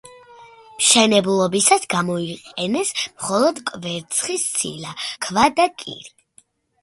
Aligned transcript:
მშენებლობისას 0.77 1.83
გამოიყენეს 1.93 2.93
მხოლოდ 3.03 3.61
კვერცხის 3.67 4.45
ცილა, 4.55 4.95
ქვა 5.27 5.45
და 5.61 5.69
კირი. 5.83 6.11